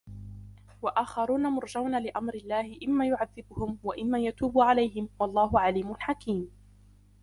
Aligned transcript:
وآخرون 0.81 1.41
مرجون 1.47 2.03
لأمر 2.03 2.33
الله 2.35 2.77
إما 2.87 3.07
يعذبهم 3.07 3.79
وإما 3.83 4.19
يتوب 4.19 4.59
عليهم 4.59 5.09
والله 5.19 5.59
عليم 5.59 5.95
حكيم 5.99 6.51